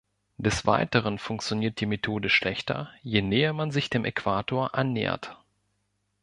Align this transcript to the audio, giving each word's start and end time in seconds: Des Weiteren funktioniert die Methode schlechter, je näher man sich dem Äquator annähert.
Des 0.39 0.65
Weiteren 0.65 1.19
funktioniert 1.19 1.79
die 1.79 1.85
Methode 1.85 2.31
schlechter, 2.31 2.89
je 3.03 3.21
näher 3.21 3.53
man 3.53 3.69
sich 3.69 3.91
dem 3.91 4.03
Äquator 4.03 4.73
annähert. 4.73 5.37